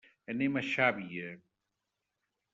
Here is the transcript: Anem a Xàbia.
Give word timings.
Anem 0.33 0.57
a 0.61 0.63
Xàbia. 0.69 1.29